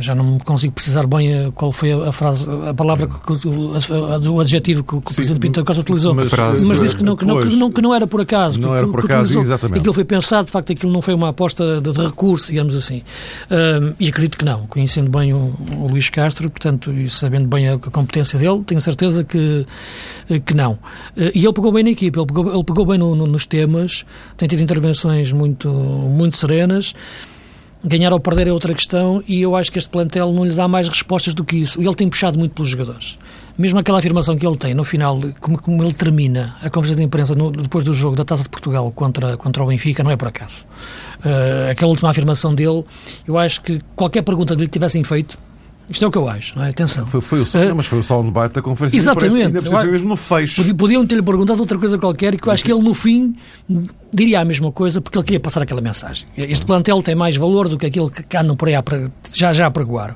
[0.00, 4.94] já não consigo precisar bem qual foi a, frase, a palavra, que, o, adjetivo que,
[4.94, 6.14] o- o Presidente Pinto da Costa utilizou.
[6.14, 6.30] mas,
[6.66, 8.60] Mas, disse que não, que, não, que, não, que não era por acaso.
[8.60, 9.42] Não que, era por que acaso, utilizou.
[9.42, 9.78] exatamente.
[9.80, 13.02] Aquilo foi pensado, de facto, aquilo não foi uma aposta de, de recurso, digamos assim.
[13.50, 14.66] Ahm, e acredito que não.
[14.66, 18.80] Conhecendo bem o, o Luís Castro, portanto, e sabendo bem a, a competência dele, tenho
[18.80, 19.66] certeza que,
[20.30, 20.78] eh, que não.
[21.16, 23.46] Eh, E ele pegou bem na equipa, ele pegou, ele pegou bem no- no- nos
[23.46, 24.04] temas,
[24.36, 26.94] tem tido intervenções muito, muito serenas.
[27.84, 30.68] Ganhar ou perder é outra questão e eu acho que este plantel não lhe dá
[30.68, 31.80] mais respostas do que isso.
[31.82, 33.18] Ele tem puxado muito pelos jogadores.
[33.58, 37.02] Mesmo aquela afirmação que ele tem no final, como, como ele termina a conferência de
[37.02, 40.16] imprensa no- depois do jogo da Taça de Portugal contra, contra o Benfica, não é
[40.16, 40.64] por acaso.
[41.24, 42.84] Eh, aquela última afirmação dele,
[43.26, 45.36] eu acho que qualquer pergunta que lhe tivessem feito,
[45.90, 46.70] isto é o que eu acho, não é?
[46.70, 47.06] Atenção.
[47.06, 47.98] Foi, foi o, não, mas foi
[48.54, 49.62] da conferência Exatamente.
[49.68, 50.56] foi acho- mesmo no fecho.
[50.62, 53.34] Podi- Podiam ter-lhe perguntado outra coisa qualquer e que eu acho que ele, no fim,
[54.12, 56.26] diria a mesma coisa porque ele queria passar aquela mensagem.
[56.36, 58.82] Este plantel tem mais valor do que aquilo que andam por aí a
[59.34, 60.14] já, já apregoaram.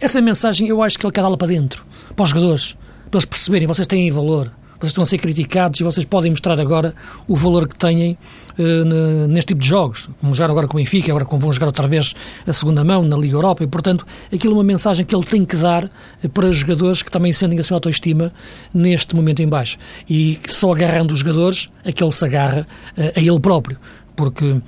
[0.00, 2.76] Essa mensagem eu acho que ele quer dá-la para dentro, para os jogadores,
[3.10, 6.60] para eles perceberem, vocês têm valor, vocês estão a ser criticados e vocês podem mostrar
[6.60, 6.94] agora
[7.26, 8.16] o valor que têm
[8.58, 11.66] eh, ne- neste tipo de jogos, como jogar agora com o Benfica, agora vão jogar
[11.66, 12.14] outra vez
[12.46, 15.44] a segunda mão na Liga Europa, e portanto aquilo é uma mensagem que ele tem
[15.44, 15.90] que dar
[16.22, 18.32] eh, para jogadores que também sentem a sua autoestima
[18.72, 19.78] neste momento em baixo.
[20.08, 23.76] E que só agarrando os jogadores é que ele se agarra eh, a ele próprio,
[24.14, 24.60] porque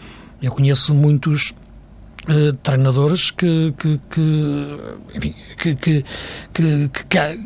[0.43, 1.55] eu conheço muitos
[2.63, 4.77] treinadores que, que, que,
[5.17, 6.05] enfim, que, que,
[6.53, 7.41] que- que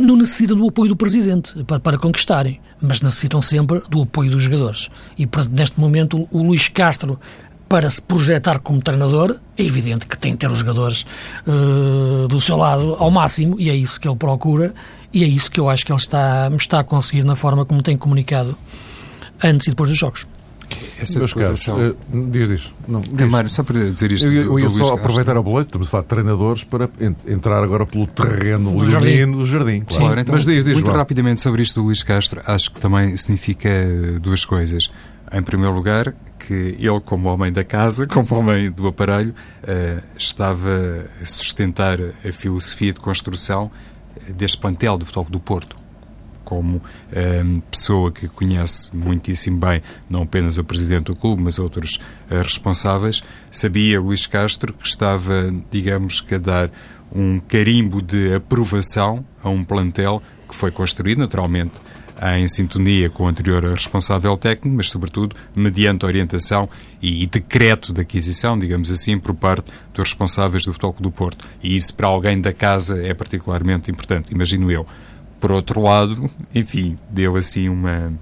[0.00, 4.42] não necessitam do apoio do presidente para, para conquistarem, mas necessitam sempre do apoio dos
[4.42, 4.88] jogadores.
[5.18, 7.18] E neste momento o Luís Castro
[7.68, 11.04] para se projetar como treinador, é evidente que tem que ter os jogadores
[11.46, 14.72] eh, do seu lado ao máximo, e é isso que ele procura,
[15.12, 17.82] e é isso que eu acho que ele está, está a conseguir na forma como
[17.82, 18.56] tem comunicado
[19.42, 20.26] antes e depois dos jogos.
[21.00, 21.76] Essa Meus declaração...
[21.76, 22.72] Caros, uh, diz, diz.
[22.88, 23.26] Não, diz.
[23.26, 24.28] Mário, só para dizer isto.
[24.28, 26.90] Eu, eu ia só aproveitar a boleto, estamos a falar de treinadores, para
[27.26, 29.30] entrar agora pelo terreno do jardim.
[29.30, 30.04] Do jardim claro.
[30.04, 33.16] claro então, Mas diz, diz, muito rapidamente sobre isto do Luís Castro, acho que também
[33.16, 33.68] significa
[34.20, 34.90] duas coisas.
[35.32, 41.06] Em primeiro lugar, que ele, como homem da casa, como homem do aparelho, uh, estava
[41.20, 43.70] a sustentar a filosofia de construção
[44.36, 45.85] deste plantel do Futebol do Porto
[46.46, 46.80] como
[47.44, 51.96] um, pessoa que conhece muitíssimo bem não apenas o presidente do clube, mas outros
[52.30, 56.70] uh, responsáveis, sabia Luís Castro que estava, digamos que a dar
[57.12, 61.82] um carimbo de aprovação a um plantel que foi construído naturalmente
[62.36, 66.68] em sintonia com o anterior responsável técnico, mas, sobretudo, mediante orientação
[67.02, 71.44] e, decreto de aquisição, digamos assim, por parte dos responsáveis do Futebol do Porto.
[71.62, 74.86] E isso, para alguém da casa, é particularmente importante, imagino eu.
[75.40, 78.12] Por outro lado, enfim, deu assim uma.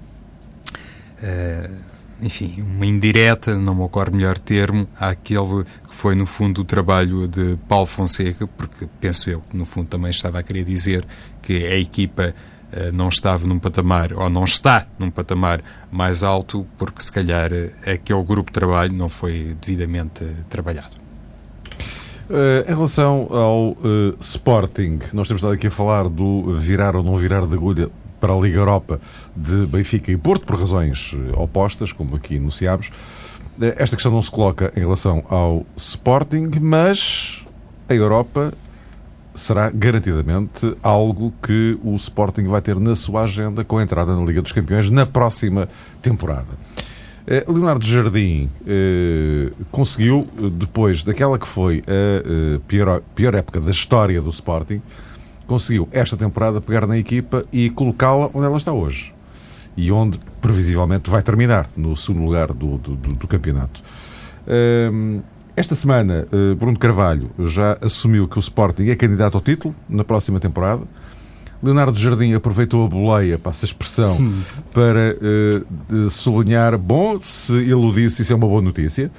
[1.21, 6.63] Uh, enfim, uma indireta, não me ocorre melhor termo, àquele que foi, no fundo, o
[6.63, 11.05] trabalho de Paulo Fonseca, porque penso eu que, no fundo, também estava a querer dizer
[11.41, 12.33] que a equipa
[12.71, 17.49] uh, não estava num patamar, ou não está num patamar mais alto, porque se calhar
[17.85, 21.04] aquele grupo de trabalho não foi devidamente trabalhado.
[22.27, 27.03] Uh, em relação ao uh, Sporting, nós temos estado aqui a falar do virar ou
[27.03, 27.87] não virar de agulha
[28.19, 28.99] para a Liga Europa
[29.35, 32.89] de Benfica e Porto, por razões uh, opostas, como aqui enunciámos.
[33.77, 37.45] esta questão não se coloca em relação ao Sporting, mas
[37.87, 38.51] a Europa
[39.35, 44.25] será garantidamente algo que o Sporting vai ter na sua agenda com a entrada na
[44.25, 45.69] Liga dos Campeões na próxima
[46.01, 46.47] temporada.
[47.27, 53.71] Eh, Leonardo Jardim eh, conseguiu, depois daquela que foi a eh, pior, pior época da
[53.71, 54.79] história do Sporting,
[55.47, 59.11] conseguiu esta temporada pegar na equipa e colocá-la onde ela está hoje.
[59.75, 63.81] E onde, previsivelmente, vai terminar, no segundo lugar do, do, do campeonato.
[64.47, 65.19] Ehm,
[65.53, 66.25] esta semana,
[66.57, 70.83] Bruno Carvalho já assumiu que o Sporting é candidato ao título na próxima temporada.
[71.65, 74.15] Leonardo Jardim aproveitou a boleia, passa a expressão,
[74.71, 75.17] para
[75.91, 79.09] uh, sublinhar, bom, se iludisse, isso é uma boa notícia,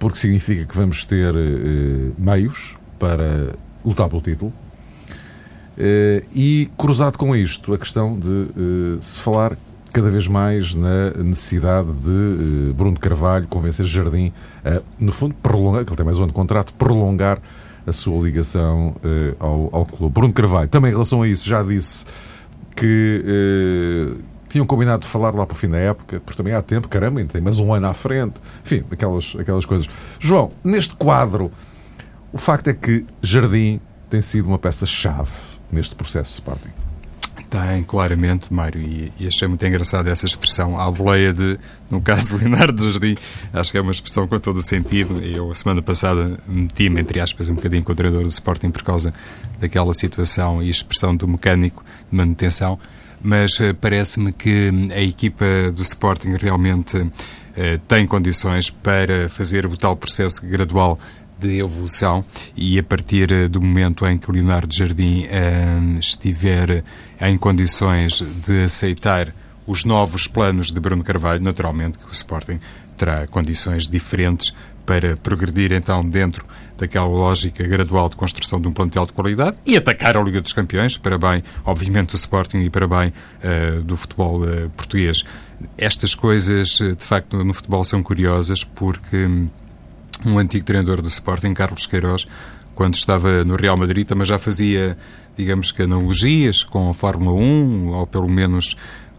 [0.00, 4.52] porque significa que vamos ter uh, meios para lutar pelo título.
[5.78, 9.56] Uh, e, cruzado com isto, a questão de se falar
[9.92, 14.32] cada vez mais na necessidade de Bruno Carvalho convencer Jardim
[14.64, 17.40] a, no fundo, prolongar, que ele tem mais um ano de contrato, prolongar
[17.86, 20.12] a sua ligação uh, ao, ao clube.
[20.12, 22.06] Bruno Carvalho, também em relação a isso, já disse
[22.76, 26.60] que uh, tinham combinado de falar lá para o fim da época, porque também há
[26.60, 28.34] tempo, caramba, ainda tem mais um ano à frente.
[28.64, 29.88] Enfim, aquelas, aquelas coisas.
[30.20, 31.50] João, neste quadro,
[32.32, 35.30] o facto é que Jardim tem sido uma peça-chave
[35.70, 36.70] neste processo de Sporting.
[37.62, 42.36] Tem, claramente, Mário, e, e, achei muito engraçada essa expressão, à boleia de, no caso
[42.36, 43.16] de Leonardo Jardim,
[43.52, 45.20] acho que é uma expressão com todo o sentido.
[45.20, 48.82] Eu, a semana passada, meti-me, entre aspas, um bocadinho com o treinador do Sporting por
[48.82, 49.14] causa
[49.60, 52.78] daquela situação e expressão do mecânico de manutenção,
[53.22, 57.10] mas uh, parece-me que a equipa do Sporting realmente uh,
[57.86, 60.98] tem condições para fazer o tal processo gradual
[61.42, 62.24] de evolução
[62.56, 66.84] e a partir eh, do momento em que o Leonardo Jardim eh, estiver
[67.20, 69.34] em condições de aceitar
[69.66, 72.58] os novos planos de Bruno Carvalho, naturalmente que o Sporting
[72.96, 74.54] terá condições diferentes
[74.86, 76.44] para progredir então dentro
[76.76, 80.52] daquela lógica gradual de construção de um plantel de qualidade e atacar a Liga dos
[80.52, 83.12] Campeões, para bem, obviamente, do Sporting e para bem
[83.44, 85.24] uh, do futebol uh, português.
[85.78, 89.48] Estas coisas, de facto, no futebol são curiosas porque hum,
[90.24, 92.26] um antigo treinador do Sporting, Carlos Queiroz,
[92.74, 94.96] quando estava no Real Madrid, também já fazia,
[95.36, 98.76] digamos que, analogias com a Fórmula 1, ou pelo menos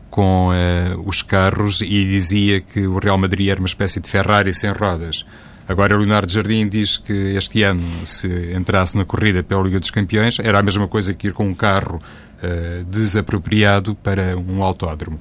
[0.09, 4.53] com uh, os carros, e dizia que o Real Madrid era uma espécie de Ferrari
[4.53, 5.25] sem rodas.
[5.67, 10.37] Agora, Leonardo Jardim diz que este ano, se entrasse na corrida pela Liga dos Campeões,
[10.39, 12.01] era a mesma coisa que ir com um carro
[12.43, 15.19] uh, desapropriado para um autódromo.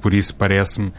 [0.00, 0.92] Por isso, parece-me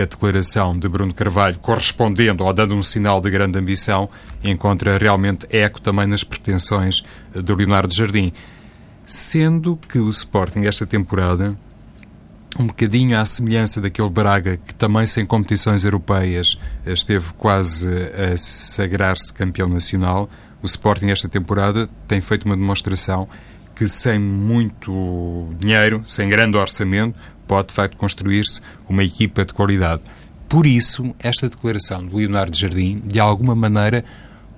[0.00, 4.08] a declaração de Bruno Carvalho, correspondendo ou dando um sinal de grande ambição,
[4.42, 7.02] encontra realmente eco também nas pretensões
[7.34, 8.32] de Leonardo Jardim.
[9.04, 11.56] Sendo que o Sporting, esta temporada,
[12.58, 19.32] um bocadinho à semelhança daquele Braga que também sem competições europeias esteve quase a sagrar-se
[19.32, 20.28] campeão nacional,
[20.62, 23.28] o Sporting esta temporada tem feito uma demonstração
[23.74, 27.18] que sem muito dinheiro, sem grande orçamento,
[27.50, 30.02] pode de facto construir-se uma equipa de qualidade.
[30.48, 34.04] Por isso, esta declaração de Leonardo Jardim, de alguma maneira,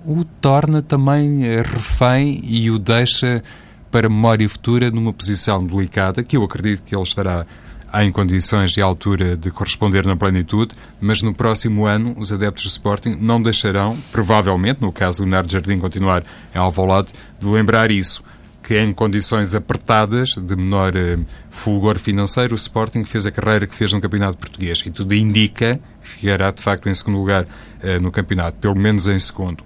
[0.04, 3.42] o torna também eh, refém e o deixa
[3.90, 7.46] para memória futura numa posição delicada, que eu acredito que ele estará
[7.94, 12.68] em condições e altura de corresponder na plenitude, mas no próximo ano os adeptos do
[12.68, 16.22] Sporting não deixarão, provavelmente, no caso do Leonardo Jardim continuar
[16.54, 18.22] em Alvalade, de lembrar isso
[18.62, 23.74] que em condições apertadas, de menor uh, fulgor financeiro, o Sporting fez a carreira que
[23.74, 24.82] fez no Campeonato Português.
[24.86, 29.08] E tudo indica que ficará, de facto, em segundo lugar uh, no campeonato, pelo menos
[29.08, 29.64] em segundo.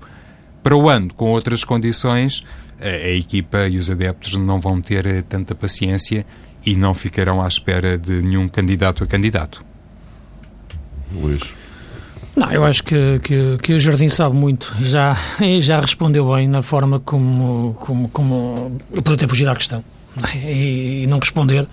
[0.62, 2.42] Para o ano, com outras condições,
[2.80, 6.24] a, a equipa e os adeptos não vão ter uh, tanta paciência
[6.64, 9.64] e não ficarão à espera de nenhum candidato a candidato.
[11.12, 11.42] Luís.
[12.36, 14.74] Não, eu acho que, que, que, o Jardim sabe muito.
[14.80, 15.16] Já,
[15.60, 19.82] já respondeu bem na forma como, como, como eu poderia ter fugido à questão
[20.34, 21.66] e, e não responder,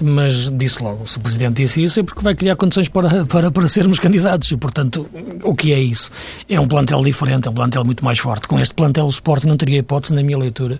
[0.00, 3.50] mas disse logo: se o Presidente disse isso é porque vai criar condições para, para,
[3.50, 4.50] para sermos candidatos.
[4.50, 5.08] E, portanto,
[5.42, 6.10] o que é isso?
[6.48, 8.46] É um plantel diferente, é um plantel muito mais forte.
[8.46, 10.78] Com este plantel, o Sport não teria hipótese, na minha leitura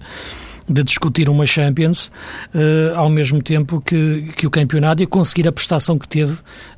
[0.68, 2.10] de discutir uma Champions
[2.54, 6.32] uh, ao mesmo tempo que, que o campeonato e conseguir a prestação que teve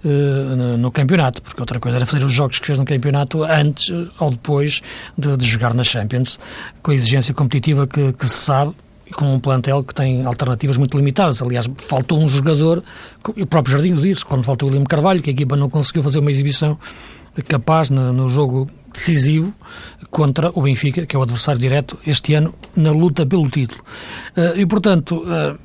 [0.04, 0.08] uh,
[0.56, 3.90] no, no, campeonato, porque outra coisa era fazer os jogos que fez no campeonato antes
[4.18, 4.82] ou depois
[5.16, 6.38] de, de jogar na Champions,
[6.82, 8.74] com a exigência competitiva que, que se sabe
[9.12, 11.42] com um plantel que tem alternativas muito limitadas.
[11.42, 12.82] Aliás, faltou um jogador,
[13.26, 16.20] o próprio Jardim disse, quando faltou o William Carvalho, que a equipa não conseguiu fazer
[16.20, 16.78] uma exibição
[17.48, 19.54] capaz no, no jogo decisivo
[20.10, 23.80] contra o Benfica, que é o adversário direto este ano na luta pelo título.
[24.36, 25.58] Uh, e, portanto, uh,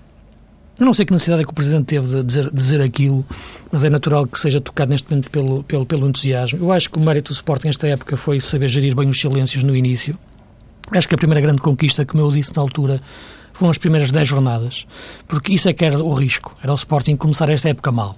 [0.79, 3.25] eu não sei que necessidade é que o Presidente teve de dizer, dizer aquilo,
[3.71, 6.59] mas é natural que seja tocado neste momento pelo, pelo, pelo entusiasmo.
[6.59, 9.63] Eu acho que o mérito do Sporting nesta época foi saber gerir bem os silêncios
[9.63, 10.17] no início.
[10.91, 12.99] Acho que a primeira grande conquista, como eu disse na altura,
[13.53, 14.85] foram as primeiras 10 jornadas,
[15.27, 18.15] porque isso é que era o risco, era o Sporting começar esta época mal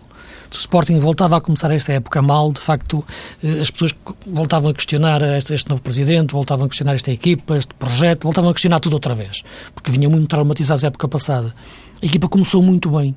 [0.56, 3.04] o Sporting voltava a começar esta época mal, de facto,
[3.44, 7.74] eh, as pessoas voltavam a questionar este, novo presidente, voltavam a questionar esta equipa, este
[7.74, 11.54] projeto, voltavam a questionar tudo outra vez, porque vinha muito traumatizado a época passada.
[12.02, 13.16] A equipa começou muito bem,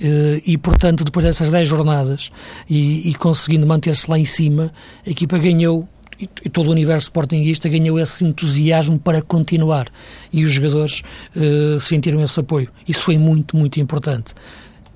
[0.00, 2.30] eh, e, portanto, depois dessas 10 jornadas
[2.68, 4.72] e, e conseguindo manter-se lá em cima,
[5.06, 5.88] a equipa ganhou
[6.20, 9.86] e todo o universo sportinguista ganhou esse entusiasmo para continuar
[10.32, 11.02] e os jogadores
[11.36, 12.68] uh, sentiram esse apoio.
[12.88, 14.34] Isso foi muito, muito importante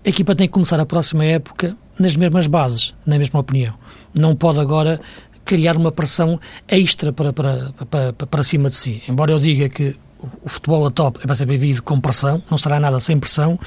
[0.05, 3.75] a equipa tem que começar a próxima época nas mesmas bases, na mesma opinião.
[4.19, 5.01] Não pode agora
[5.45, 9.03] criar uma pressão extra para, para, para, para cima de si.
[9.09, 9.97] Embora eu diga que
[10.43, 13.59] o futebol a top para ser vivido com pressão, não será nada sem pressão,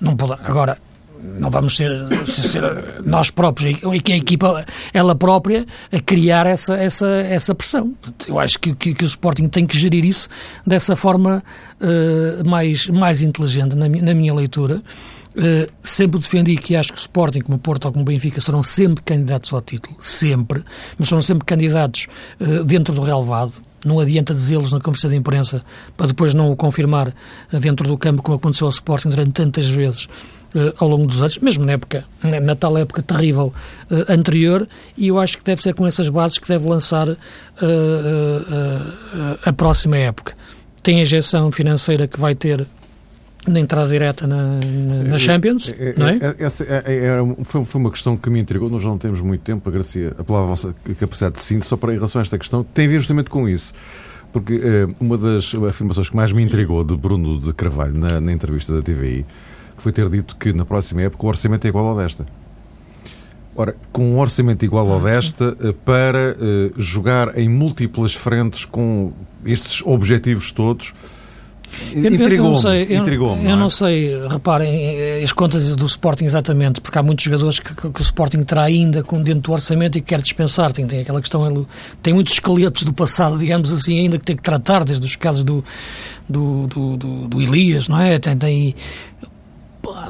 [0.00, 0.78] não pode, agora
[1.38, 1.90] não vamos ser,
[2.26, 2.62] ser
[3.04, 7.94] nós próprios e que a equipa ela própria a criar essa, essa, essa pressão.
[8.28, 10.28] Eu acho que, que, que o Sporting tem que gerir isso
[10.66, 11.42] dessa forma
[11.80, 14.82] uh, mais, mais inteligente, na, na minha leitura.
[15.36, 18.40] Uh, sempre defendi que acho que o Sporting, como o Porto ou como o Benfica,
[18.40, 20.62] serão sempre candidatos ao título, sempre,
[20.96, 22.06] mas serão sempre candidatos
[22.40, 23.52] uh, dentro do relevado.
[23.84, 25.60] Não adianta dizê-los na conferência de imprensa
[25.96, 29.66] para depois não o confirmar uh, dentro do campo, como aconteceu ao Sporting durante tantas
[29.66, 30.08] vezes
[30.78, 33.52] ao longo dos anos, mesmo na época, na tal época terrível
[34.08, 37.08] anterior, e eu acho que deve ser com essas bases que deve lançar
[39.44, 40.32] a próxima época.
[40.80, 42.64] Tem a injeção financeira que vai ter
[43.46, 44.58] na entrada direta na,
[45.06, 46.34] na, Champions, é, é, não é?
[46.38, 49.68] essa é, é, foi, foi, uma questão que me intrigou, nós não temos muito tempo,
[49.68, 52.88] agradecer pela vossa capacidade de síntese, só para em relação a esta questão, tem a
[52.88, 53.72] ver justamente com isso.
[54.32, 58.32] Porque eh, uma das afirmações que mais me intrigou de Bruno de Carvalho na, na
[58.32, 59.24] entrevista da TVI
[59.76, 62.26] foi ter dito que na próxima época o orçamento é igual ao desta.
[63.54, 68.64] Ora, com um orçamento igual ao ah, desta, eh, para uh, jogar em múltiplas frentes
[68.64, 69.12] com
[69.46, 70.92] estes objetivos todos,
[71.94, 72.92] Intrigou-me.
[72.92, 77.24] Eu, intrigou eu, eu não sei, reparem, as contas do Sporting exatamente, porque há muitos
[77.24, 80.20] jogadores que, que, que, o Sporting terá ainda com, dentro do orçamento e que quer
[80.20, 80.72] dispensar.
[80.72, 81.66] Tem, tem aquela questão,
[82.02, 85.44] tem muitos esqueletos do passado, digamos assim, ainda que tem que tratar, desde os casos
[85.44, 85.64] do,
[86.28, 88.18] do, do, do, do Elias, não é?
[88.18, 88.74] Tem, tem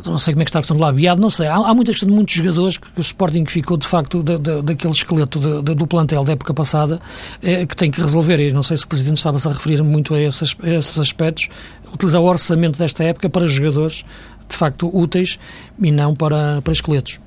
[0.07, 1.47] não sei como é que está a questão do labiado, não sei.
[1.47, 4.37] Há, há muita questão de muitos jogadores que, que o Sporting ficou, de facto, da,
[4.37, 7.01] da, daquele esqueleto de, de, do plantel da época passada
[7.43, 8.41] é, que tem que resolver.
[8.41, 11.49] E não sei se o Presidente estava-se a referir muito a esses, a esses aspectos.
[11.93, 14.05] Utilizar o orçamento desta época para jogadores,
[14.49, 15.39] de facto, úteis
[15.81, 17.21] e não para, para esqueletos.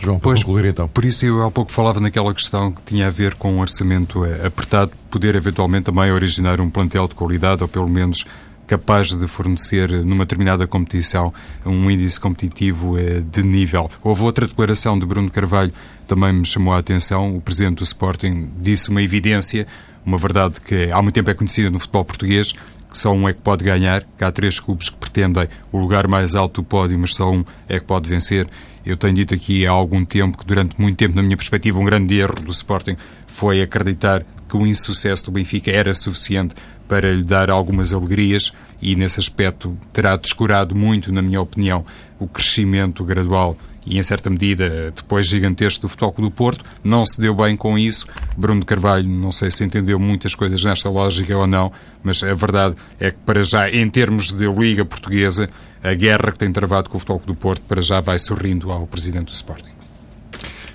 [0.00, 0.88] João, pois, concluir então.
[0.88, 4.24] Por isso eu há pouco falava naquela questão que tinha a ver com um orçamento
[4.24, 8.24] eh, apertado, poder eventualmente também originar um plantel de qualidade ou pelo menos
[8.68, 11.32] capaz de fornecer numa determinada competição
[11.64, 13.90] um índice competitivo eh, de nível.
[14.02, 15.72] Houve outra declaração de Bruno Carvalho
[16.06, 17.34] também me chamou a atenção.
[17.34, 19.66] O presidente do Sporting disse uma evidência,
[20.04, 23.32] uma verdade que há muito tempo é conhecida no futebol português, que só um é
[23.32, 26.98] que pode ganhar, que há três clubes que pretendem o lugar mais alto do pódio,
[26.98, 28.48] mas só um é que pode vencer,
[28.86, 31.84] Eu tenho dito aqui há algum tempo que, durante muito tempo, na minha perspectiva, um
[31.84, 32.96] grande erro do Sporting
[33.26, 36.54] foi acreditar que o insucesso do Benfica era suficiente
[36.88, 41.84] para lhe dar algumas alegrias e, nesse aspecto, terá descurado muito, na minha opinião,
[42.18, 46.64] o crescimento gradual e, em certa medida, depois gigantesco do Futebol do Porto.
[46.82, 48.06] Não se deu bem com isso.
[48.36, 51.72] Bruno Carvalho, não sei se entendeu muitas coisas nesta lógica ou não,
[52.02, 55.48] mas a verdade é que, para já, em termos de Liga Portuguesa,
[55.82, 58.86] a guerra que tem travado com o Futebol do Porto, para já vai sorrindo ao
[58.86, 59.72] Presidente do Sporting.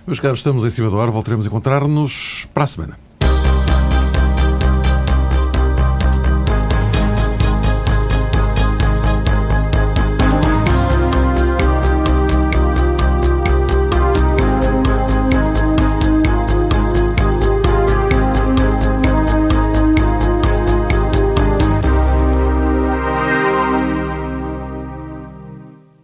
[0.05, 1.09] Meus caros, estamos em cima do ar.
[1.09, 2.97] Voltaremos a encontrar-nos para a semana.